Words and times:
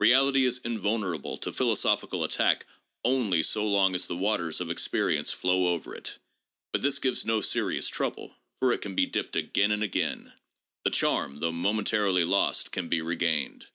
Reality 0.00 0.44
is 0.44 0.58
invulnerable 0.58 1.38
to 1.38 1.50
philosophical 1.50 2.24
attack 2.24 2.66
only 3.06 3.42
so 3.42 3.66
long 3.66 3.94
as 3.94 4.06
the 4.06 4.14
waters 4.18 4.60
of 4.60 4.70
experience 4.70 5.32
flow 5.32 5.68
over 5.68 5.94
it. 5.94 6.18
But 6.72 6.82
this 6.82 6.98
gives 6.98 7.24
no 7.24 7.40
serious 7.40 7.88
trouble, 7.88 8.36
for 8.60 8.74
it 8.74 8.82
can 8.82 8.94
be 8.94 9.06
dipped 9.06 9.34
again 9.34 9.70
and 9.72 9.82
again. 9.82 10.34
The 10.84 10.90
charm, 10.90 11.40
though 11.40 11.52
momentarily 11.52 12.24
lost, 12.24 12.70
can 12.70 12.90
be 12.90 13.00
regained. 13.00 13.68